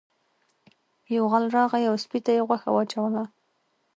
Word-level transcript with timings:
یو 1.15 1.23
غل 1.31 1.45
راغی 1.57 1.83
او 1.89 1.95
سپي 2.03 2.19
ته 2.25 2.31
یې 2.35 2.41
غوښه 2.47 2.69
واچوله. 2.73 3.23